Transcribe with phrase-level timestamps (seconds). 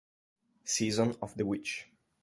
[0.63, 1.87] Season of the Witch